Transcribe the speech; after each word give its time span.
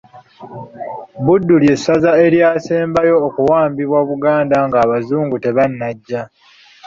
Buddu 1.25 1.55
ly'essaza 1.63 2.11
eryasembayo 2.25 3.15
okuwambibwa 3.27 3.99
Buganda 4.09 4.57
ng'Abazungu 4.67 5.35
tebannajja 5.43 6.21